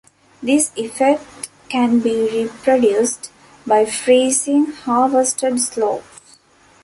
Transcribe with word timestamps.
This 0.41 0.71
effect 0.77 1.47
can 1.69 1.99
be 1.99 2.27
reproduced 2.45 3.29
by 3.67 3.85
freezing 3.85 4.71
harvested 4.71 5.59
sloes. 5.59 6.01